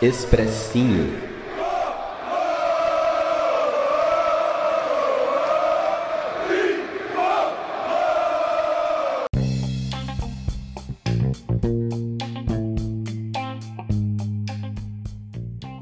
Expressinho. 0.00 1.10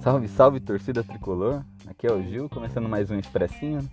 Salve, 0.01 0.29
salve 0.29 0.61
torcida 0.61 1.05
tricolor. 1.05 1.63
Aqui 1.87 2.07
é 2.07 2.11
o 2.11 2.23
Gil, 2.23 2.49
começando 2.49 2.89
mais 2.89 3.11
um 3.11 3.19
Expressinho, 3.19 3.87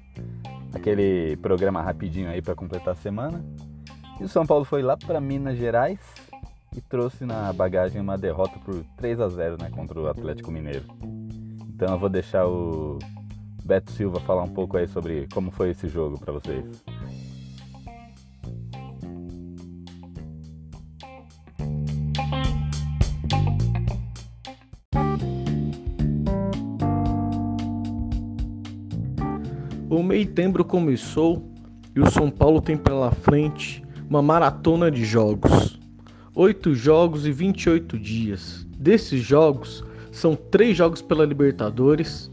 aquele 0.74 1.36
programa 1.42 1.82
rapidinho 1.82 2.30
aí 2.30 2.42
para 2.42 2.56
completar 2.56 2.94
a 2.94 2.96
semana. 2.96 3.44
E 4.22 4.24
o 4.24 4.30
São 4.30 4.46
Paulo 4.46 4.64
foi 4.64 4.82
lá 4.82 4.96
para 4.96 5.20
Minas 5.20 5.58
Gerais 5.58 6.00
e 6.76 6.82
trouxe 6.82 7.26
na 7.26 7.52
bagagem 7.54 8.02
uma 8.02 8.18
derrota 8.18 8.60
por 8.60 8.84
3 8.98 9.20
a 9.20 9.30
0, 9.30 9.58
né, 9.62 9.70
contra 9.70 10.00
o 10.00 10.08
Atlético 10.08 10.52
Mineiro. 10.52 10.86
Então 11.70 11.94
eu 11.94 12.00
vou 12.00 12.10
deixar 12.10 12.48
o 12.48 13.00
Beto 13.64 13.92
Silva 13.92 14.20
falar 14.20 14.44
um 14.44 14.50
pouco 14.50 14.78
aí 14.78 14.88
sobre 14.88 15.28
como 15.34 15.52
foi 15.52 15.72
esse 15.72 15.88
jogo 15.88 16.20
para 16.20 16.34
vocês. 16.34 16.66
O 29.90 30.02
meitembro 30.02 30.66
começou 30.66 31.54
e 31.96 32.00
o 32.02 32.10
São 32.10 32.32
Paulo 32.32 32.60
tem 32.60 32.76
pela 32.76 33.12
frente 33.12 33.84
uma 34.10 34.22
maratona 34.22 34.90
de 34.90 35.06
jogos. 35.06 35.73
Oito 36.36 36.74
jogos 36.74 37.28
e 37.28 37.32
28 37.32 38.00
dias. 38.00 38.66
Desses 38.76 39.22
jogos, 39.22 39.84
são 40.12 40.36
três 40.36 40.76
jogos 40.76 41.00
pela 41.00 41.26
Libertadores, 41.26 42.28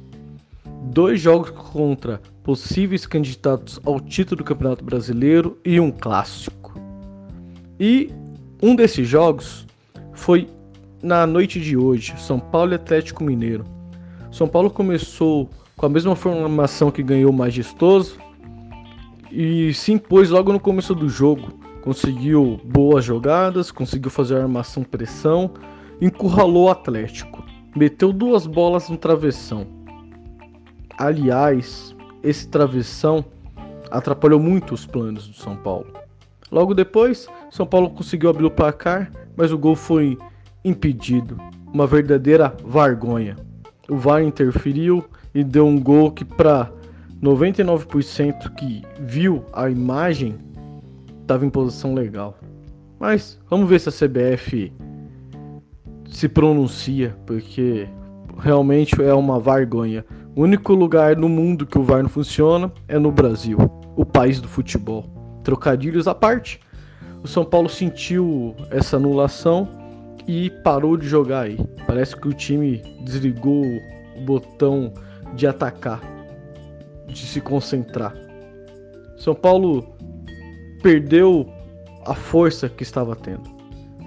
dois 0.85 1.21
jogos 1.21 1.51
contra 1.51 2.19
possíveis 2.43 3.05
candidatos 3.05 3.79
ao 3.85 4.01
título 4.01 4.39
do 4.39 4.45
Campeonato 4.45 4.83
Brasileiro 4.83 5.59
e 5.63 5.79
um 5.79 5.91
clássico. 5.91 6.73
E 7.79 8.11
um 8.63 8.75
desses 8.75 9.07
jogos 9.07 9.67
foi 10.15 10.49
na 11.03 11.27
noite 11.27 11.61
de 11.61 11.77
hoje, 11.77 12.15
São 12.17 12.41
Paulo 12.41 12.73
e 12.73 12.77
Atlético 12.77 13.23
Mineiro. 13.23 13.67
São 14.33 14.49
Paulo 14.49 14.71
começou 14.71 15.51
com 15.77 15.85
a 15.85 15.91
mesma 15.91 16.17
formação 16.17 16.91
que 16.91 17.03
ganhou 17.03 17.31
o 17.31 17.37
Majestoso 17.37 18.19
e 19.31 19.75
se 19.75 19.93
impôs 19.93 20.31
logo 20.31 20.55
no 20.55 20.59
começo 20.59 20.95
do 20.95 21.07
jogo. 21.07 21.61
Conseguiu 21.83 22.61
boas 22.65 23.05
jogadas, 23.05 23.71
conseguiu 23.71 24.11
fazer 24.11 24.37
armação 24.37 24.83
pressão, 24.83 25.51
encurralou 26.01 26.65
o 26.65 26.71
Atlético, 26.71 27.45
meteu 27.75 28.13
duas 28.13 28.47
bolas 28.47 28.89
no 28.89 28.97
travessão. 28.97 29.67
Aliás, 30.99 31.95
esse 32.23 32.47
travessão 32.49 33.25
atrapalhou 33.91 34.39
muito 34.39 34.75
os 34.75 34.85
planos 34.85 35.27
do 35.27 35.35
São 35.35 35.57
Paulo. 35.57 35.87
Logo 36.51 36.75
depois, 36.75 37.29
São 37.51 37.67
Paulo 37.67 37.91
conseguiu 37.91 38.29
abrir 38.29 38.45
o 38.45 38.51
placar, 38.51 39.11
mas 39.37 39.53
o 39.53 39.59
gol 39.59 39.77
foi 39.77 40.19
impedido. 40.65 41.39
Uma 41.73 41.87
verdadeira 41.87 42.55
vergonha. 42.67 43.37
O 43.89 43.97
VAR 43.97 44.23
interferiu 44.23 45.05
e 45.35 45.43
deu 45.43 45.67
um 45.67 45.81
gol 45.81 46.11
que 46.11 46.25
para 46.25 46.71
99% 47.23 48.55
que 48.55 48.83
viu 48.99 49.45
a 49.53 49.71
imagem 49.71 50.39
estava 51.31 51.47
em 51.47 51.51
posição 51.51 51.95
legal. 51.95 52.37
Mas 52.99 53.39
vamos 53.49 53.69
ver 53.69 53.79
se 53.79 53.89
a 53.89 53.93
CBF 53.93 54.73
se 56.09 56.29
pronuncia, 56.29 57.17
porque 57.25 57.89
realmente 58.39 59.01
é 59.01 59.15
uma 59.15 59.39
vergonha. 59.39 60.05
O 60.35 60.43
único 60.43 60.75
lugar 60.75 61.17
no 61.17 61.29
mundo 61.29 61.65
que 61.65 61.79
o 61.79 61.85
VAR 61.85 62.03
não 62.03 62.11
funciona 62.11 62.73
é 62.89 62.99
no 62.99 63.13
Brasil, 63.13 63.59
o 63.97 64.05
país 64.05 64.41
do 64.41 64.49
futebol. 64.49 65.05
Trocadilhos 65.45 66.09
à 66.09 66.15
parte, 66.15 66.61
o 67.23 67.29
São 67.29 67.45
Paulo 67.45 67.69
sentiu 67.69 68.57
essa 68.71 68.97
anulação 68.97 69.69
e 70.27 70.51
parou 70.65 70.97
de 70.97 71.07
jogar 71.07 71.43
aí. 71.43 71.59
Parece 71.87 72.17
que 72.17 72.27
o 72.27 72.33
time 72.33 72.83
desligou 73.05 73.65
o 74.17 74.21
botão 74.25 74.93
de 75.37 75.47
atacar, 75.47 76.01
de 77.07 77.21
se 77.21 77.41
concentrar. 77.41 78.15
São 79.17 79.35
Paulo 79.35 80.00
perdeu 80.83 81.49
a 82.07 82.15
força 82.15 82.69
que 82.69 82.83
estava 82.83 83.15
tendo. 83.15 83.49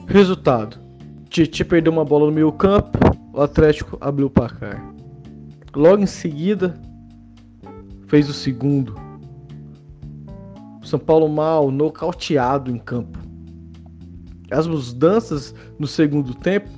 Resultado: 0.08 0.78
Titi 1.30 1.64
perdeu 1.64 1.92
uma 1.92 2.06
bola 2.06 2.28
no 2.28 2.32
meio 2.32 2.52
campo, 2.52 2.98
o 3.34 3.42
Atlético 3.42 3.98
abriu 4.02 4.28
o 4.28 4.30
placar. 4.30 4.84
Logo 5.76 6.04
em 6.04 6.08
seguida, 6.08 6.80
fez 8.08 8.30
o 8.30 8.34
segundo. 8.34 8.96
São 10.84 11.00
Paulo 11.00 11.28
mal, 11.28 11.72
nocauteado 11.72 12.70
em 12.70 12.78
campo. 12.78 13.18
As 14.52 14.68
mudanças 14.68 15.56
no 15.80 15.88
segundo 15.88 16.36
tempo 16.36 16.70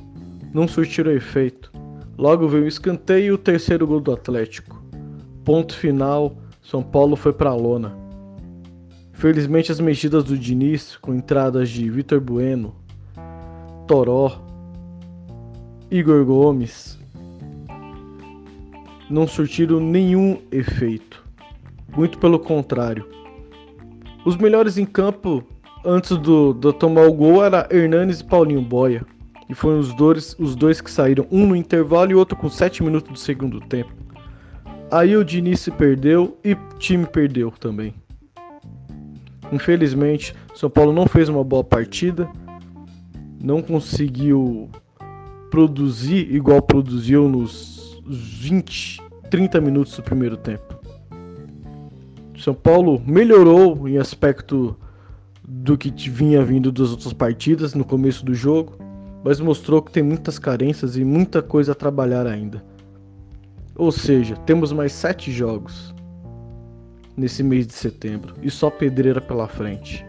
não 0.53 0.67
surtiram 0.67 1.11
efeito. 1.11 1.72
Logo 2.17 2.47
veio 2.47 2.63
o 2.63 2.67
escanteio 2.67 3.25
e 3.25 3.31
o 3.34 3.38
terceiro 3.38 3.85
gol 3.85 4.00
do 4.00 4.13
Atlético. 4.13 4.81
Ponto 5.44 5.75
final, 5.75 6.38
São 6.61 6.81
Paulo 6.81 7.17
foi 7.17 7.34
para 7.34 7.50
a 7.50 7.55
lona. 7.55 8.04
Felizmente 9.16 9.72
as 9.72 9.80
mexidas 9.80 10.26
do 10.26 10.38
Diniz, 10.38 10.98
com 10.98 11.14
entradas 11.14 11.70
de 11.70 11.90
Vitor 11.90 12.20
Bueno, 12.20 12.76
Toró, 13.88 14.42
Igor 15.90 16.26
Gomes, 16.26 17.00
não 19.09 19.26
surtiram 19.26 19.80
nenhum 19.80 20.42
efeito. 20.52 21.24
Muito 21.96 22.20
pelo 22.20 22.38
contrário. 22.38 23.08
Os 24.26 24.36
melhores 24.36 24.78
em 24.78 24.86
campo 24.86 25.42
antes 25.86 26.18
do, 26.18 26.53
do 26.53 26.74
tomar 26.74 27.08
o 27.08 27.14
gol 27.14 27.44
era 27.44 27.70
Hernanes 27.72 28.20
e 28.20 28.24
Paulinho 28.24 28.62
Boia. 28.62 29.06
E 29.47 29.53
foram 29.53 29.80
os 29.80 29.94
dois, 29.94 30.36
os 30.38 30.56
dois 30.56 30.82
que 30.82 30.92
saíram, 30.92 31.26
um 31.32 31.47
no 31.47 31.56
intervalo 31.56 32.12
e 32.12 32.16
outro 32.16 32.36
com 32.36 32.50
7 32.50 32.84
minutos 32.84 33.12
do 33.14 33.18
segundo 33.18 33.62
tempo. 33.62 33.94
Aí 34.92 35.16
o 35.16 35.24
Diniz 35.24 35.62
se 35.62 35.72
perdeu 35.72 36.38
e 36.44 36.53
o 36.53 36.59
time 36.80 37.06
perdeu 37.06 37.52
também. 37.52 37.94
Infelizmente, 39.51 40.35
São 40.53 40.69
Paulo 40.69 40.91
não 40.91 41.07
fez 41.07 41.29
uma 41.29 41.44
boa 41.44 41.63
partida, 41.63 42.29
não 43.41 43.61
conseguiu 43.61 44.69
produzir 45.50 46.33
igual 46.33 46.61
produziu 46.61 47.29
nos 47.29 48.01
20, 48.07 49.01
30 49.29 49.61
minutos 49.61 49.95
do 49.95 50.03
primeiro 50.03 50.35
tempo. 50.35 50.75
São 52.38 52.53
Paulo 52.53 53.01
melhorou 53.05 53.88
em 53.88 53.97
aspecto 53.97 54.78
do 55.47 55.78
que 55.78 55.89
vinha 56.09 56.44
vindo 56.44 56.72
das 56.72 56.91
outras 56.91 57.13
partidas 57.13 57.73
no 57.73 57.85
começo 57.85 58.25
do 58.25 58.34
jogo, 58.34 58.78
mas 59.23 59.39
mostrou 59.39 59.81
que 59.81 59.91
tem 59.91 60.03
muitas 60.03 60.38
carências 60.38 60.97
e 60.97 61.05
muita 61.05 61.41
coisa 61.41 61.72
a 61.72 61.75
trabalhar 61.75 62.28
ainda. 62.28 62.63
Ou 63.75 63.91
seja, 63.91 64.35
temos 64.35 64.72
mais 64.72 64.91
sete 64.91 65.31
jogos 65.31 65.94
nesse 67.18 67.44
mês 67.44 67.66
de 67.68 67.74
setembro 67.74 68.36
e 68.42 68.50
só 68.50 68.70
pedreira 68.70 69.22
pela 69.22 69.48
frente. 69.48 70.06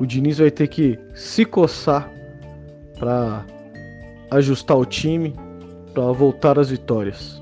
O 0.00 0.06
Diniz 0.06 0.38
vai 0.38 0.50
ter 0.50 0.68
que 0.68 0.98
se 1.14 1.44
coçar 1.44 2.10
para 2.98 3.44
ajustar 4.30 4.76
o 4.76 4.84
time, 4.84 5.34
para 5.92 6.12
voltar 6.12 6.58
às 6.58 6.70
vitórias. 6.70 7.40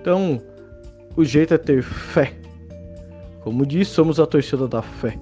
Então, 0.00 0.40
o 1.16 1.24
jeito 1.24 1.54
é 1.54 1.58
ter 1.58 1.82
fé. 1.82 2.34
Como 3.42 3.66
disse, 3.66 3.92
somos 3.92 4.20
a 4.20 4.26
torcida 4.26 4.68
da 4.68 4.82
fé. 4.82 5.18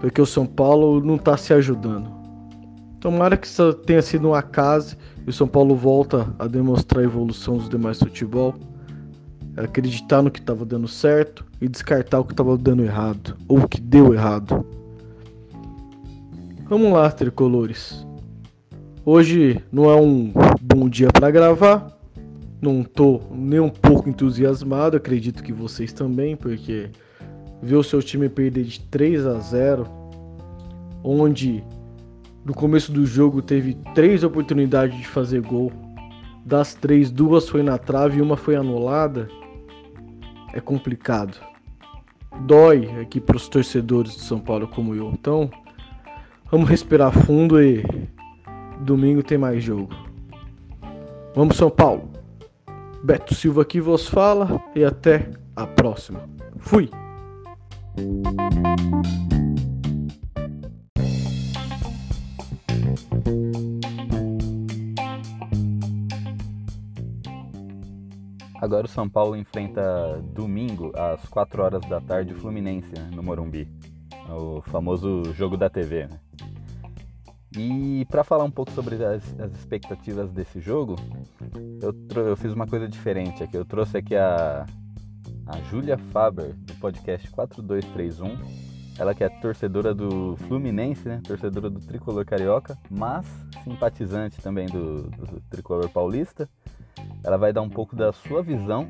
Porque 0.00 0.20
o 0.20 0.26
São 0.26 0.46
Paulo 0.46 1.04
não 1.04 1.16
está 1.16 1.36
se 1.36 1.52
ajudando. 1.52 2.18
Tomara 3.00 3.36
que 3.36 3.46
isso 3.46 3.72
tenha 3.74 4.02
sido 4.02 4.28
um 4.28 4.34
acaso 4.34 4.96
e 5.26 5.30
o 5.30 5.32
São 5.32 5.46
Paulo 5.46 5.74
volta 5.74 6.32
a 6.38 6.46
demonstrar 6.46 7.02
a 7.02 7.06
evolução 7.06 7.56
dos 7.56 7.68
demais 7.68 7.98
futebol. 7.98 8.54
Acreditar 9.56 10.22
no 10.22 10.30
que 10.30 10.38
estava 10.38 10.64
dando 10.64 10.86
certo 10.86 11.44
e 11.60 11.68
descartar 11.68 12.20
o 12.20 12.24
que 12.24 12.32
estava 12.32 12.56
dando 12.56 12.84
errado 12.84 13.36
ou 13.48 13.60
o 13.60 13.68
que 13.68 13.80
deu 13.80 14.14
errado. 14.14 14.64
Vamos 16.68 16.92
lá, 16.92 17.10
tricolores. 17.10 18.06
Hoje 19.04 19.64
não 19.72 19.90
é 19.90 19.96
um 19.96 20.32
bom 20.60 20.88
dia 20.88 21.08
para 21.10 21.30
gravar. 21.30 21.98
Não 22.60 22.82
tô 22.82 23.22
nem 23.30 23.58
um 23.58 23.70
pouco 23.70 24.08
entusiasmado, 24.08 24.96
acredito 24.96 25.42
que 25.42 25.52
vocês 25.52 25.92
também, 25.92 26.36
porque 26.36 26.90
ver 27.62 27.76
o 27.76 27.82
seu 27.82 28.02
time 28.02 28.28
perder 28.28 28.64
de 28.64 28.80
3 28.80 29.26
a 29.26 29.38
0, 29.38 29.86
onde 31.02 31.64
no 32.44 32.52
começo 32.52 32.92
do 32.92 33.06
jogo 33.06 33.42
teve 33.42 33.76
três 33.94 34.22
oportunidades 34.24 34.98
de 34.98 35.06
fazer 35.06 35.40
gol. 35.40 35.72
Das 36.48 36.72
três, 36.72 37.10
duas 37.10 37.46
foi 37.46 37.62
na 37.62 37.76
trave 37.76 38.20
e 38.20 38.22
uma 38.22 38.34
foi 38.34 38.56
anulada. 38.56 39.28
É 40.54 40.60
complicado. 40.62 41.38
Dói 42.46 42.88
aqui 43.02 43.20
para 43.20 43.36
os 43.36 43.50
torcedores 43.50 44.12
de 44.12 44.20
São 44.20 44.40
Paulo 44.40 44.66
como 44.66 44.94
eu. 44.94 45.10
Então, 45.10 45.50
vamos 46.50 46.70
respirar 46.70 47.12
fundo 47.12 47.62
e 47.62 47.84
domingo 48.80 49.22
tem 49.22 49.36
mais 49.36 49.62
jogo. 49.62 49.90
Vamos, 51.34 51.58
São 51.58 51.68
Paulo! 51.68 52.08
Beto 53.04 53.34
Silva 53.34 53.60
aqui 53.60 53.78
vos 53.78 54.08
fala 54.08 54.58
e 54.74 54.82
até 54.82 55.30
a 55.54 55.66
próxima. 55.66 56.26
Fui! 56.60 56.88
Agora 68.68 68.84
o 68.84 68.90
São 68.90 69.08
Paulo 69.08 69.34
enfrenta 69.34 70.22
domingo 70.22 70.92
às 70.94 71.26
4 71.30 71.62
horas 71.62 71.80
da 71.88 72.02
tarde 72.02 72.34
o 72.34 72.36
Fluminense 72.36 72.92
né, 72.92 73.10
no 73.14 73.22
Morumbi, 73.22 73.66
o 74.28 74.60
famoso 74.60 75.24
jogo 75.32 75.56
da 75.56 75.70
TV. 75.70 76.06
Né? 76.06 76.20
E 77.56 78.06
para 78.10 78.22
falar 78.22 78.44
um 78.44 78.50
pouco 78.50 78.70
sobre 78.72 79.02
as, 79.02 79.22
as 79.40 79.52
expectativas 79.52 80.30
desse 80.32 80.60
jogo, 80.60 80.96
eu, 81.80 81.94
eu, 82.26 82.36
fiz 82.36 82.52
uma 82.52 82.66
coisa 82.66 82.86
diferente 82.86 83.42
aqui. 83.42 83.56
Eu 83.56 83.64
trouxe 83.64 83.96
aqui 83.96 84.14
a, 84.14 84.66
a 85.46 85.60
Júlia 85.70 85.96
Faber, 85.96 86.52
do 86.52 86.74
podcast 86.74 87.30
4231. 87.30 88.36
Ela 88.98 89.14
que 89.14 89.24
é 89.24 89.30
torcedora 89.30 89.94
do 89.94 90.36
Fluminense, 90.46 91.08
né? 91.08 91.22
torcedora 91.24 91.70
do 91.70 91.80
Tricolor 91.80 92.26
Carioca, 92.26 92.76
mas 92.90 93.24
simpatizante 93.64 94.42
também 94.42 94.66
do, 94.66 95.04
do 95.04 95.40
Tricolor 95.48 95.88
Paulista 95.88 96.46
ela 97.24 97.36
vai 97.36 97.52
dar 97.52 97.62
um 97.62 97.68
pouco 97.68 97.96
da 97.96 98.12
sua 98.12 98.42
visão, 98.42 98.88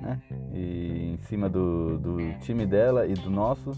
né? 0.00 0.20
E 0.52 1.14
em 1.14 1.18
cima 1.28 1.48
do, 1.48 1.98
do 1.98 2.16
time 2.40 2.66
dela 2.66 3.06
e 3.06 3.14
do 3.14 3.30
nosso, 3.30 3.72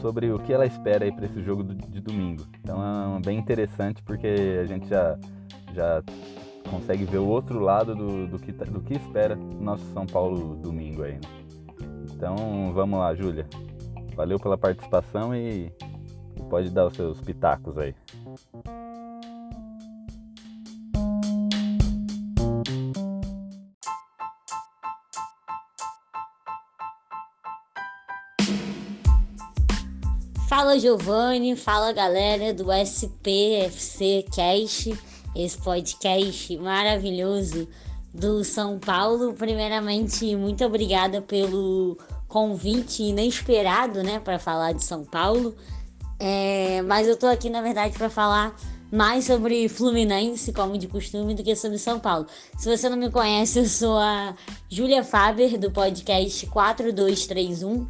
sobre 0.00 0.30
o 0.30 0.38
que 0.38 0.52
ela 0.52 0.66
espera 0.66 1.04
aí 1.04 1.12
para 1.12 1.26
esse 1.26 1.42
jogo 1.42 1.62
de 1.64 2.00
domingo. 2.00 2.44
Então 2.60 2.78
é 3.16 3.20
bem 3.20 3.38
interessante 3.38 4.02
porque 4.02 4.58
a 4.60 4.66
gente 4.66 4.88
já, 4.88 5.18
já 5.74 6.02
consegue 6.70 7.04
ver 7.04 7.18
o 7.18 7.26
outro 7.26 7.60
lado 7.60 7.94
do, 7.94 8.26
do, 8.26 8.38
que, 8.38 8.52
tá, 8.52 8.64
do 8.64 8.80
que 8.80 8.94
espera 8.94 9.36
o 9.36 9.62
nosso 9.62 9.84
São 9.92 10.06
Paulo 10.06 10.56
domingo 10.56 11.02
aí. 11.02 11.14
Né? 11.14 11.20
Então 12.12 12.72
vamos 12.72 12.98
lá, 12.98 13.14
Júlia. 13.14 13.46
Valeu 14.14 14.38
pela 14.38 14.56
participação 14.56 15.34
e 15.34 15.70
pode 16.48 16.70
dar 16.70 16.86
os 16.86 16.94
seus 16.94 17.20
pitacos 17.20 17.76
aí. 17.76 17.94
Fala 30.48 30.78
Giovanni, 30.78 31.56
fala 31.56 31.92
galera 31.92 32.54
do 32.54 32.72
SPFC 32.72 34.24
Cast, 34.32 34.96
esse 35.34 35.58
podcast 35.58 36.56
maravilhoso 36.58 37.66
do 38.14 38.44
São 38.44 38.78
Paulo. 38.78 39.34
Primeiramente, 39.34 40.36
muito 40.36 40.64
obrigada 40.64 41.20
pelo 41.20 41.98
convite 42.28 43.02
inesperado, 43.02 44.04
né, 44.04 44.20
para 44.20 44.38
falar 44.38 44.70
de 44.72 44.84
São 44.84 45.04
Paulo. 45.04 45.52
É, 46.16 46.80
mas 46.82 47.08
eu 47.08 47.16
tô 47.16 47.26
aqui 47.26 47.50
na 47.50 47.60
verdade 47.60 47.98
para 47.98 48.08
falar 48.08 48.54
mais 48.90 49.24
sobre 49.24 49.68
Fluminense, 49.68 50.52
como 50.52 50.78
de 50.78 50.86
costume, 50.86 51.34
do 51.34 51.42
que 51.42 51.56
sobre 51.56 51.76
São 51.76 51.98
Paulo. 51.98 52.24
Se 52.56 52.68
você 52.68 52.88
não 52.88 52.96
me 52.96 53.10
conhece, 53.10 53.58
eu 53.58 53.66
sou 53.66 53.98
a 53.98 54.32
Júlia 54.70 55.02
Faber 55.02 55.58
do 55.58 55.72
podcast 55.72 56.46
4231. 56.46 57.86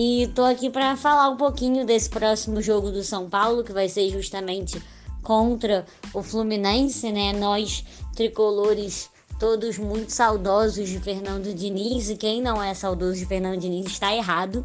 E 0.00 0.28
tô 0.28 0.44
aqui 0.44 0.70
para 0.70 0.96
falar 0.96 1.28
um 1.28 1.36
pouquinho 1.36 1.84
desse 1.84 2.08
próximo 2.08 2.62
jogo 2.62 2.92
do 2.92 3.02
São 3.02 3.28
Paulo, 3.28 3.64
que 3.64 3.72
vai 3.72 3.88
ser 3.88 4.08
justamente 4.10 4.80
contra 5.24 5.84
o 6.14 6.22
Fluminense, 6.22 7.10
né? 7.10 7.32
Nós 7.32 7.84
tricolores 8.14 9.10
todos 9.40 9.76
muito 9.76 10.12
saudosos 10.12 10.88
de 10.88 11.00
Fernando 11.00 11.52
Diniz, 11.52 12.10
e 12.10 12.16
quem 12.16 12.40
não 12.40 12.62
é 12.62 12.74
saudoso 12.74 13.18
de 13.18 13.26
Fernando 13.26 13.58
Diniz 13.58 13.86
está 13.86 14.14
errado. 14.14 14.64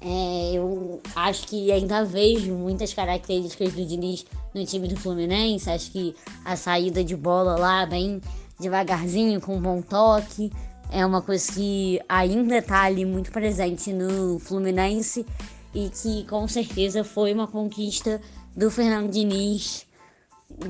É, 0.00 0.52
eu 0.54 1.02
acho 1.14 1.46
que 1.48 1.70
ainda 1.70 2.02
vejo 2.02 2.54
muitas 2.54 2.94
características 2.94 3.74
do 3.74 3.84
Diniz 3.84 4.24
no 4.54 4.64
time 4.64 4.88
do 4.88 4.96
Fluminense. 4.96 5.68
Acho 5.68 5.90
que 5.90 6.16
a 6.46 6.56
saída 6.56 7.04
de 7.04 7.14
bola 7.14 7.58
lá, 7.58 7.84
bem 7.84 8.22
devagarzinho, 8.58 9.38
com 9.38 9.56
um 9.56 9.60
bom 9.60 9.82
toque 9.82 10.50
é 10.90 11.04
uma 11.04 11.22
coisa 11.22 11.52
que 11.52 12.00
ainda 12.08 12.58
está 12.58 12.82
ali 12.82 13.04
muito 13.04 13.30
presente 13.30 13.92
no 13.92 14.38
Fluminense 14.38 15.26
e 15.74 15.90
que 15.90 16.24
com 16.24 16.46
certeza 16.48 17.04
foi 17.04 17.32
uma 17.32 17.46
conquista 17.46 18.20
do 18.56 18.70
Fernando 18.70 19.10
Diniz 19.10 19.86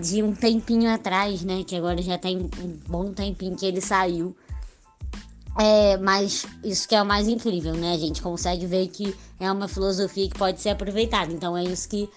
de 0.00 0.22
um 0.22 0.34
tempinho 0.34 0.92
atrás, 0.92 1.42
né? 1.42 1.62
Que 1.64 1.76
agora 1.76 2.00
já 2.02 2.18
tem 2.18 2.38
um 2.38 2.78
bom 2.88 3.12
tempinho 3.12 3.56
que 3.56 3.66
ele 3.66 3.80
saiu. 3.80 4.36
É, 5.58 5.96
mas 5.96 6.46
isso 6.62 6.88
que 6.88 6.94
é 6.94 7.00
o 7.00 7.06
mais 7.06 7.28
incrível, 7.28 7.74
né? 7.74 7.92
A 7.92 7.98
gente 7.98 8.20
consegue 8.20 8.66
ver 8.66 8.88
que 8.88 9.14
é 9.38 9.50
uma 9.50 9.68
filosofia 9.68 10.28
que 10.28 10.38
pode 10.38 10.60
ser 10.60 10.70
aproveitada. 10.70 11.32
Então 11.32 11.56
é 11.56 11.64
isso 11.64 11.88
que 11.88 12.08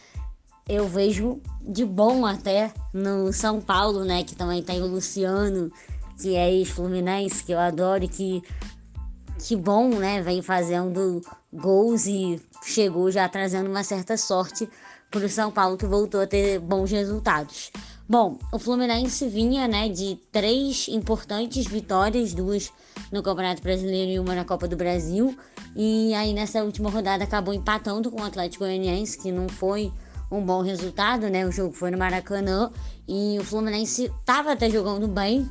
eu 0.68 0.88
vejo 0.88 1.42
de 1.62 1.86
bom 1.86 2.25
até 2.25 2.72
no 2.94 3.31
São 3.31 3.62
Paulo, 3.62 4.04
né? 4.04 4.24
Que 4.24 4.36
também 4.36 4.62
tem 4.62 4.81
o 4.81 4.88
Luciano 4.88 5.72
que 6.19 6.36
é 6.36 6.51
ex-Fluminense, 6.51 7.44
que 7.44 7.51
eu 7.51 7.60
adoro 7.60 8.07
que, 8.07 8.44
que 9.39 9.56
bom, 9.56 9.89
né? 9.89 10.21
Vem 10.21 10.42
fazendo 10.42 11.21
gols 11.51 12.06
e 12.06 12.42
chegou 12.63 13.10
já 13.10 13.27
trazendo 13.27 13.69
uma 13.69 13.83
certa 13.83 14.18
sorte 14.18 14.69
para 15.10 15.25
o 15.25 15.30
São 15.30 15.51
Paulo, 15.51 15.77
que 15.77 15.86
voltou 15.86 16.21
a 16.21 16.27
ter 16.27 16.60
bons 16.60 16.92
resultados. 16.92 17.71
Bom, 18.07 18.39
o 18.51 18.57
Fluminense 18.57 19.27
vinha 19.27 19.68
né, 19.68 19.88
de 19.88 20.19
três 20.31 20.88
importantes 20.88 21.68
vitórias, 21.68 22.33
duas 22.33 22.72
no 23.12 23.22
Campeonato 23.22 23.62
Brasileiro 23.62 24.12
e 24.12 24.19
uma 24.19 24.33
na 24.33 24.44
Copa 24.44 24.68
do 24.68 24.75
Brasil. 24.75 25.38
E 25.75 26.12
aí 26.15 26.33
nessa 26.33 26.63
última 26.63 26.89
rodada 26.89 27.24
acabou 27.24 27.54
empatando 27.54 28.10
com 28.10 28.22
o 28.22 28.25
Atlético 28.25 28.63
Goianiense, 28.63 29.18
que 29.18 29.31
não 29.31 29.48
foi 29.48 29.94
um 30.31 30.44
bom 30.44 30.62
resultado, 30.62 31.30
né? 31.30 31.45
O 31.45 31.51
jogo 31.51 31.72
foi 31.74 31.92
no 31.92 31.98
Maracanã 31.98 32.72
e 33.07 33.38
o 33.39 33.44
Fluminense 33.44 34.06
estava 34.06 34.54
até 34.54 34.69
jogando 34.69 35.07
bem, 35.07 35.48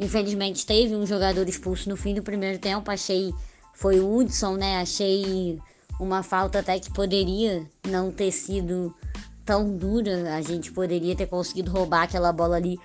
Infelizmente 0.00 0.64
teve 0.64 0.96
um 0.96 1.04
jogador 1.04 1.46
expulso 1.46 1.90
no 1.90 1.96
fim 1.96 2.14
do 2.14 2.22
primeiro 2.22 2.58
tempo. 2.58 2.90
Achei. 2.90 3.34
Foi 3.74 4.00
o 4.00 4.16
Hudson, 4.16 4.56
né? 4.56 4.78
Achei 4.78 5.58
uma 6.00 6.22
falta 6.22 6.58
até 6.58 6.78
que 6.78 6.90
poderia 6.90 7.66
não 7.86 8.10
ter 8.10 8.32
sido 8.32 8.94
tão 9.44 9.76
dura. 9.76 10.34
A 10.34 10.40
gente 10.40 10.72
poderia 10.72 11.14
ter 11.14 11.26
conseguido 11.26 11.70
roubar 11.70 12.02
aquela 12.02 12.32
bola 12.32 12.56
ali, 12.56 12.78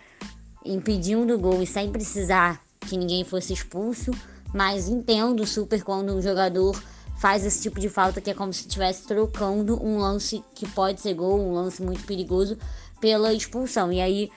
impedindo 0.63 1.33
o 1.33 1.39
gol 1.39 1.63
e 1.63 1.67
sem 1.67 1.89
precisar 1.89 2.61
que 2.81 2.97
ninguém 2.97 3.23
fosse 3.23 3.53
expulso. 3.53 4.11
Mas 4.53 4.89
entendo 4.89 5.45
super 5.45 5.83
quando 5.83 6.13
um 6.13 6.21
jogador 6.21 6.81
faz 7.17 7.45
esse 7.45 7.61
tipo 7.61 7.79
de 7.79 7.89
falta 7.89 8.19
que 8.19 8.29
é 8.29 8.33
como 8.33 8.51
se 8.51 8.61
estivesse 8.61 9.07
trocando 9.07 9.81
um 9.81 9.97
lance 9.97 10.43
que 10.53 10.67
pode 10.69 10.99
ser 10.99 11.13
gol, 11.13 11.39
um 11.39 11.53
lance 11.53 11.81
muito 11.81 12.05
perigoso, 12.05 12.57
pela 12.99 13.33
expulsão. 13.33 13.91
E 13.91 14.01
aí 14.01 14.29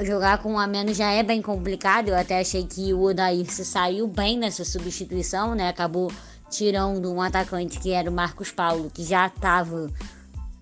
jogar 0.00 0.38
com 0.38 0.52
um 0.52 0.58
a 0.58 0.66
menos 0.66 0.96
já 0.96 1.10
é 1.10 1.22
bem 1.22 1.40
complicado. 1.40 2.08
Eu 2.08 2.16
até 2.16 2.40
achei 2.40 2.64
que 2.64 2.92
o 2.92 3.02
Odair 3.02 3.50
se 3.50 3.64
saiu 3.64 4.06
bem 4.06 4.38
nessa 4.38 4.64
substituição, 4.64 5.54
né? 5.54 5.68
Acabou 5.68 6.10
tirando 6.50 7.12
um 7.12 7.20
atacante 7.20 7.78
que 7.78 7.90
era 7.92 8.10
o 8.10 8.12
Marcos 8.12 8.50
Paulo, 8.50 8.90
que 8.92 9.02
já 9.02 9.26
estava 9.26 9.90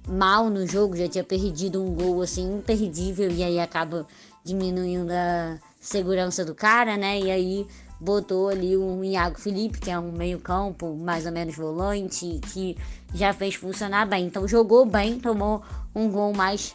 mal 0.09 0.51
no 0.51 0.67
jogo, 0.67 0.97
já 0.97 1.09
tinha 1.09 1.25
perdido 1.25 1.83
um 1.83 1.95
gol 1.95 2.23
assim 2.23 2.59
imperdível 2.59 3.31
e 3.31 3.43
aí 3.43 3.59
acaba 3.59 4.07
diminuindo 4.45 5.11
a 5.11 5.59
segurança 5.81 6.45
do 6.45 6.55
cara, 6.55 6.97
né? 6.97 7.19
E 7.19 7.31
aí 7.31 7.67
botou 8.01 8.49
ali 8.49 8.77
o 8.77 9.03
Iago 9.03 9.39
Felipe, 9.39 9.81
que 9.81 9.91
é 9.91 9.99
um 9.99 10.13
meio-campo, 10.13 10.95
mais 10.95 11.27
ou 11.27 11.33
menos 11.33 11.57
volante, 11.57 12.41
que 12.53 12.77
já 13.15 13.33
fez 13.33 13.55
funcionar 13.55 14.07
bem. 14.07 14.27
Então 14.27 14.47
jogou 14.47 14.85
bem, 14.85 15.19
tomou 15.19 15.63
um 15.95 16.11
gol 16.11 16.35
mais 16.35 16.75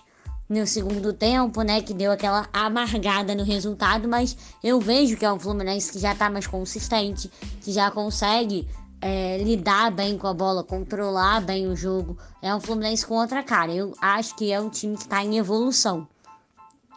no 0.50 0.66
segundo 0.66 1.14
tempo, 1.14 1.62
né, 1.62 1.82
que 1.82 1.94
deu 1.94 2.12
aquela 2.12 2.50
amargada 2.52 3.36
no 3.36 3.44
resultado, 3.44 4.08
mas 4.08 4.36
eu 4.64 4.80
vejo 4.80 5.16
que 5.16 5.24
é 5.24 5.32
um 5.32 5.40
Fluminense 5.40 5.92
que 5.92 6.00
já 6.00 6.16
tá 6.16 6.30
mais 6.30 6.48
consistente, 6.48 7.30
que 7.62 7.72
já 7.72 7.92
consegue 7.92 8.68
é, 9.00 9.38
lidar 9.38 9.92
bem 9.92 10.18
com 10.18 10.28
a 10.28 10.34
bola, 10.34 10.64
controlar 10.64 11.42
bem 11.42 11.68
o 11.68 11.76
jogo. 11.76 12.18
É 12.42 12.54
um 12.54 12.60
Fluminense 12.60 13.06
com 13.06 13.16
outra 13.16 13.44
cara. 13.44 13.72
Eu 13.72 13.94
acho 14.02 14.36
que 14.36 14.52
é 14.52 14.60
um 14.60 14.70
time 14.70 14.96
que 14.96 15.04
está 15.04 15.24
em 15.24 15.38
evolução. 15.38 16.08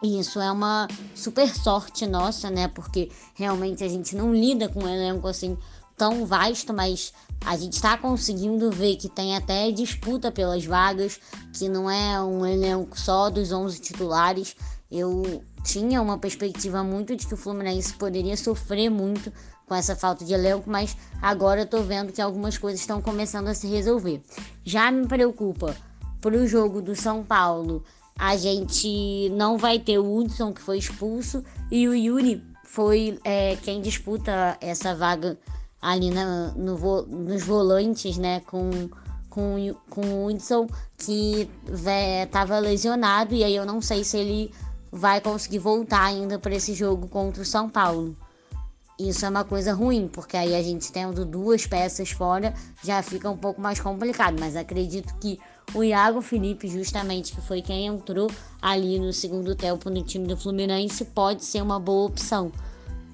E 0.01 0.19
isso 0.19 0.41
é 0.41 0.51
uma 0.51 0.87
super 1.15 1.47
sorte 1.47 2.05
nossa, 2.05 2.49
né? 2.49 2.67
Porque 2.67 3.09
realmente 3.35 3.83
a 3.85 3.87
gente 3.87 4.15
não 4.17 4.33
lida 4.33 4.67
com 4.67 4.83
um 4.83 4.89
elenco 4.89 5.27
assim 5.27 5.57
tão 6.03 6.25
vasto, 6.25 6.73
mas 6.73 7.13
a 7.45 7.55
gente 7.55 7.75
está 7.75 7.97
conseguindo 7.97 8.69
ver 8.69 8.97
que 8.97 9.07
tem 9.07 9.37
até 9.37 9.71
disputa 9.71 10.29
pelas 10.29 10.65
vagas, 10.65 11.17
que 11.53 11.69
não 11.69 11.89
é 11.89 12.21
um 12.21 12.45
elenco 12.45 12.99
só 12.99 13.29
dos 13.29 13.53
11 13.53 13.79
titulares. 13.79 14.53
Eu 14.91 15.41
tinha 15.63 16.01
uma 16.01 16.17
perspectiva 16.17 16.83
muito 16.83 17.15
de 17.15 17.25
que 17.25 17.33
o 17.33 17.37
Fluminense 17.37 17.93
poderia 17.93 18.35
sofrer 18.35 18.89
muito 18.89 19.31
com 19.65 19.73
essa 19.73 19.95
falta 19.95 20.25
de 20.25 20.33
elenco, 20.33 20.69
mas 20.69 20.97
agora 21.21 21.61
eu 21.61 21.65
tô 21.65 21.81
vendo 21.83 22.11
que 22.11 22.21
algumas 22.21 22.57
coisas 22.57 22.81
estão 22.81 23.01
começando 23.01 23.47
a 23.47 23.53
se 23.53 23.67
resolver. 23.67 24.21
Já 24.65 24.91
me 24.91 25.07
preocupa 25.07 25.73
para 26.19 26.35
o 26.35 26.45
jogo 26.45 26.81
do 26.81 26.97
São 26.97 27.23
Paulo 27.23 27.81
a 28.19 28.35
gente 28.35 29.29
não 29.29 29.57
vai 29.57 29.79
ter 29.79 29.99
o 29.99 30.17
Hudson, 30.17 30.53
que 30.53 30.61
foi 30.61 30.77
expulso, 30.77 31.43
e 31.71 31.87
o 31.87 31.95
Yuri 31.95 32.43
foi 32.63 33.17
é, 33.23 33.55
quem 33.55 33.81
disputa 33.81 34.57
essa 34.61 34.93
vaga 34.93 35.37
ali 35.83 36.09
na, 36.09 36.53
no, 36.53 36.77
nos 37.05 37.43
volantes, 37.43 38.17
né, 38.17 38.39
com, 38.47 38.71
com, 39.29 39.75
com 39.89 40.01
o 40.01 40.27
Hudson, 40.27 40.65
que 40.97 41.49
estava 42.23 42.57
lesionado, 42.57 43.35
e 43.35 43.43
aí 43.43 43.53
eu 43.53 43.65
não 43.65 43.81
sei 43.81 44.05
se 44.05 44.17
ele 44.17 44.51
vai 44.89 45.19
conseguir 45.19 45.59
voltar 45.59 46.05
ainda 46.05 46.39
para 46.39 46.55
esse 46.55 46.73
jogo 46.73 47.09
contra 47.09 47.43
o 47.43 47.45
São 47.45 47.69
Paulo. 47.69 48.15
Isso 48.97 49.25
é 49.25 49.29
uma 49.29 49.43
coisa 49.43 49.73
ruim, 49.73 50.07
porque 50.07 50.37
aí 50.37 50.55
a 50.55 50.63
gente 50.63 50.89
tendo 50.91 51.25
duas 51.25 51.67
peças 51.67 52.11
fora 52.11 52.53
já 52.81 53.01
fica 53.01 53.29
um 53.29 53.35
pouco 53.35 53.59
mais 53.59 53.79
complicado. 53.79 54.37
Mas 54.39 54.55
acredito 54.55 55.13
que 55.19 55.39
o 55.73 55.83
Iago 55.83 56.21
Felipe, 56.21 56.67
justamente, 56.67 57.33
que 57.33 57.41
foi 57.41 57.61
quem 57.61 57.87
entrou 57.87 58.29
ali 58.61 58.99
no 58.99 59.11
segundo 59.11 59.55
tempo 59.55 59.89
no 59.89 60.03
time 60.03 60.27
do 60.27 60.37
Fluminense, 60.37 61.03
pode 61.05 61.43
ser 61.43 61.61
uma 61.61 61.79
boa 61.79 62.05
opção 62.05 62.51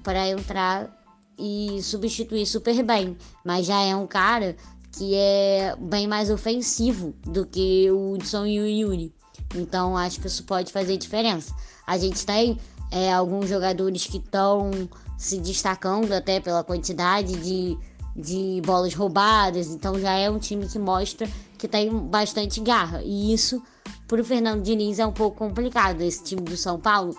para 0.04 0.28
entrar 0.28 0.99
e 1.40 1.82
substituir 1.82 2.46
super 2.46 2.82
bem. 2.82 3.16
Mas 3.44 3.66
já 3.66 3.80
é 3.80 3.96
um 3.96 4.06
cara 4.06 4.56
que 4.92 5.14
é 5.14 5.74
bem 5.78 6.06
mais 6.06 6.30
ofensivo 6.30 7.14
do 7.24 7.46
que 7.46 7.90
o 7.90 8.12
Hudson 8.12 8.46
e 8.46 8.60
o 8.60 8.66
Yuri. 8.66 9.14
Então 9.54 9.96
acho 9.96 10.20
que 10.20 10.26
isso 10.26 10.44
pode 10.44 10.72
fazer 10.72 10.96
diferença. 10.96 11.54
A 11.86 11.96
gente 11.96 12.24
tem 12.24 12.58
é, 12.90 13.12
alguns 13.12 13.48
jogadores 13.48 14.06
que 14.06 14.18
estão 14.18 14.70
se 15.16 15.38
destacando 15.38 16.12
até 16.12 16.40
pela 16.40 16.64
quantidade 16.64 17.34
de, 17.34 17.78
de 18.16 18.62
bolas 18.64 18.94
roubadas, 18.94 19.68
então 19.68 19.98
já 19.98 20.12
é 20.12 20.30
um 20.30 20.38
time 20.38 20.66
que 20.66 20.78
mostra 20.78 21.28
que 21.58 21.68
tem 21.68 21.90
bastante 21.90 22.60
garra. 22.60 23.02
E 23.02 23.32
isso, 23.32 23.62
para 24.08 24.20
o 24.20 24.24
Fernando 24.24 24.62
Diniz, 24.62 24.98
é 24.98 25.06
um 25.06 25.12
pouco 25.12 25.36
complicado. 25.36 26.00
Esse 26.00 26.24
time 26.24 26.42
do 26.42 26.56
São 26.56 26.80
Paulo 26.80 27.14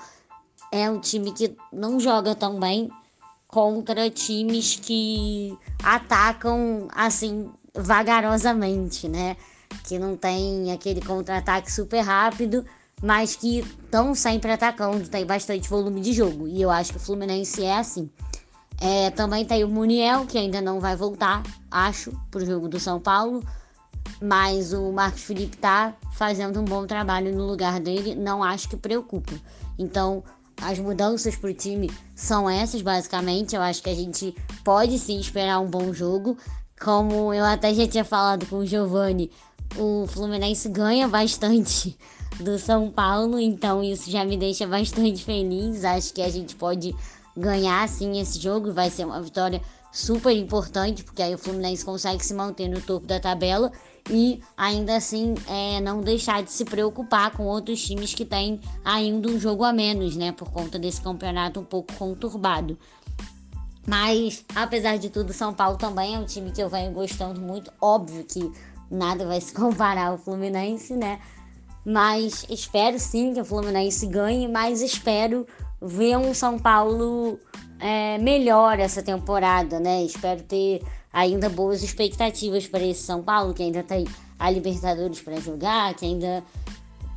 é 0.71 0.89
um 0.89 0.99
time 0.99 1.31
que 1.31 1.55
não 1.71 1.99
joga 1.99 2.33
tão 2.33 2.59
bem 2.59 2.89
contra 3.51 4.10
times 4.10 4.79
que 4.81 5.58
atacam 5.84 6.88
assim 6.93 7.50
vagarosamente, 7.75 9.08
né? 9.08 9.38
Que 9.84 10.00
não 10.00 10.15
tem 10.17 10.72
aquele 10.72 11.01
contra-ataque 11.01 11.72
super 11.72 12.01
rápido 12.01 12.65
mas 13.01 13.36
que 13.36 13.60
estão 13.60 14.13
sempre 14.13 14.51
atacando, 14.51 15.08
tem 15.10 15.25
bastante 15.25 15.67
volume 15.67 16.01
de 16.01 16.13
jogo. 16.13 16.48
E 16.48 16.62
eu 16.62 16.70
acho 16.70 16.91
que 16.91 16.98
o 16.98 17.01
Fluminense 17.01 17.63
é 17.63 17.77
assim. 17.77 18.10
É, 18.79 19.10
também 19.10 19.43
tem 19.43 19.63
o 19.63 19.67
Muniel, 19.67 20.25
que 20.25 20.38
ainda 20.38 20.62
não 20.62 20.79
vai 20.79 20.96
voltar, 20.96 21.43
acho, 21.70 22.12
para 22.29 22.41
o 22.41 22.46
jogo 22.46 22.67
do 22.67 22.79
São 22.79 23.00
Paulo. 23.00 23.43
Mas 24.22 24.72
o 24.72 24.91
Marcos 24.91 25.24
Felipe 25.24 25.58
tá 25.58 25.96
fazendo 26.13 26.60
um 26.60 26.65
bom 26.65 26.86
trabalho 26.86 27.34
no 27.34 27.46
lugar 27.46 27.79
dele, 27.79 28.13
não 28.13 28.43
acho 28.43 28.70
que 28.70 28.77
preocupa. 28.77 29.34
Então, 29.77 30.24
as 30.62 30.80
mudanças 30.80 31.36
para 31.36 31.50
o 31.50 31.53
time 31.53 31.89
são 32.15 32.50
essas, 32.50 32.82
basicamente. 32.82 33.56
Eu 33.56 33.62
acho 33.62 33.82
que 33.82 33.89
a 33.89 33.96
gente 33.96 34.36
pode 34.63 34.98
sim 35.00 35.20
esperar 35.20 35.60
um 35.60 35.70
bom 35.70 35.91
jogo. 35.91 36.38
Como 36.80 37.34
eu 37.34 37.44
até 37.44 37.74
já 37.74 37.88
tinha 37.88 38.03
falado 38.03 38.46
com 38.46 38.58
o 38.58 38.65
Giovanni, 38.65 39.32
o 39.77 40.06
Fluminense 40.08 40.70
ganha 40.70 41.08
bastante 41.08 41.98
do 42.39 42.58
São 42.58 42.89
Paulo, 42.89 43.39
então 43.39 43.84
isso 43.84 44.10
já 44.10 44.24
me 44.24 44.38
deixa 44.38 44.65
bastante 44.68 45.24
feliz. 45.24 45.84
Acho 45.84 46.13
que 46.13 46.22
a 46.22 46.30
gente 46.30 46.56
pode 46.56 46.96
ganhar 47.36 47.88
sim 47.88 48.20
esse 48.20 48.39
jogo, 48.39 48.72
vai 48.72 48.89
ser 48.89 49.06
uma 49.06 49.22
vitória 49.22 49.62
super 49.91 50.32
importante, 50.32 51.03
porque 51.03 51.22
aí 51.22 51.36
o 51.36 51.38
Fluminense 51.38 51.84
consegue 51.84 52.24
se 52.25 52.34
manter 52.34 52.68
no 52.68 52.82
topo 52.82 53.06
da 53.06 53.20
tabela 53.20 53.72
e 54.12 54.41
ainda 54.58 54.98
assim 54.98 55.36
é, 55.48 55.80
não 55.80 56.01
deixar 56.01 56.44
de 56.44 56.51
se 56.51 56.65
preocupar 56.65 57.32
com 57.32 57.46
outros 57.46 57.82
times 57.82 58.13
que 58.13 58.25
têm 58.25 58.60
ainda 58.84 59.30
um 59.30 59.39
jogo 59.39 59.63
a 59.63 59.72
menos, 59.72 60.18
né, 60.18 60.34
por 60.34 60.51
conta 60.51 60.77
desse 60.77 61.01
campeonato 61.01 61.62
um 61.62 61.63
pouco 61.63 61.94
conturbado. 61.94 62.77
Mas, 63.88 64.46
apesar 64.53 64.98
de 64.98 65.10
tudo, 65.10 65.34
São 65.34 65.53
Paulo 65.53 65.77
também 65.77 66.15
é 66.15 66.20
um 66.20 66.25
time 66.25 66.51
que 66.51 66.62
eu 66.62 66.70
venho 66.70 66.91
gostando 66.91 67.39
muito. 67.41 67.72
Óbvio 67.82 68.24
que 68.24 68.51
nada 68.91 69.25
vai 69.25 69.39
se 69.41 69.53
comparar 69.56 70.08
ao 70.08 70.18
Fluminense, 70.18 70.94
né? 70.94 71.20
Mas 71.84 72.46
espero 72.50 73.00
sim 73.00 73.34
que 73.34 73.41
o 73.41 73.46
Fluminense 73.46 74.06
ganhe, 74.06 74.48
mas 74.48 74.82
espero 74.82 75.48
ver 75.82 76.15
um 76.18 76.32
São 76.34 76.60
Paulo 76.60 77.39
é, 77.80 78.20
melhor 78.20 78.77
essa 78.77 79.01
temporada, 79.01 79.80
né? 79.80 80.03
Espero 80.03 80.44
ter 80.44 80.84
ainda 81.12 81.50
boas 81.50 81.84
expectativas 81.84 82.68
para 82.68 82.84
esse 82.84 83.03
São 83.03 83.22
Paulo, 83.22 83.53
que 83.53 83.63
ainda 83.63 83.84
tem 83.84 84.06
a 84.39 84.50
Libertadores 84.50 85.22
para 85.22 85.39
jogar, 85.39 85.94
que 85.94 86.06
ainda 86.06 86.44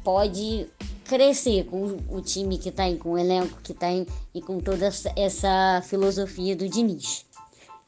pode 0.02 0.66
crescer 1.04 1.64
com 1.64 1.98
o 2.08 2.20
time 2.20 2.58
que 2.58 2.70
tem, 2.70 2.96
com 2.96 3.12
o 3.12 3.18
elenco 3.18 3.60
que 3.62 3.74
tem 3.74 4.06
e 4.34 4.40
com 4.40 4.58
toda 4.58 4.90
essa 5.16 5.82
filosofia 5.86 6.56
do 6.56 6.68
Diniz. 6.68 7.24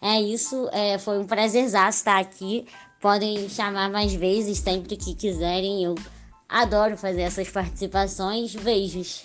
É 0.01 0.21
isso, 0.21 0.69
é, 0.73 0.99
foi 0.99 1.19
um 1.19 1.27
prazer 1.27 1.65
estar 1.65 2.19
aqui. 2.19 2.67
Podem 3.01 3.49
chamar 3.49 3.91
mais 3.91 4.15
vezes, 4.15 4.59
sempre 4.59 4.97
que 4.97 5.15
quiserem. 5.15 5.85
Eu 5.85 5.95
Adoro 6.49 6.97
fazer 6.97 7.23
essas 7.23 7.49
participações. 7.49 8.55
Beijos! 8.55 9.25